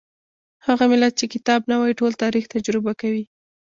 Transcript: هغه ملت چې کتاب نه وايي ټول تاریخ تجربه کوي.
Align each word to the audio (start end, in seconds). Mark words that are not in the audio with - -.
هغه 0.67 0.83
ملت 0.91 1.13
چې 1.19 1.25
کتاب 1.33 1.61
نه 1.71 1.75
وايي 1.79 1.93
ټول 1.99 2.11
تاریخ 2.23 2.45
تجربه 2.55 2.91
کوي. 3.01 3.23